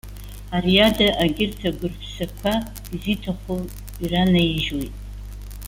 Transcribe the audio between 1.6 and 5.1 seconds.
агәырԥсақәа изиҭаху иранаижьуеит.